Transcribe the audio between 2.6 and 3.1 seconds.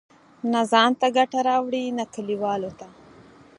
ته.